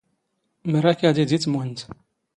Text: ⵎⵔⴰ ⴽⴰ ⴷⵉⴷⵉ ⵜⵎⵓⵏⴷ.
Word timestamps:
ⵎⵔⴰ 0.71 0.91
ⴽⴰ 0.99 1.09
ⴷⵉⴷⵉ 1.15 1.37
ⵜⵎⵓⵏⴷ. 1.43 1.79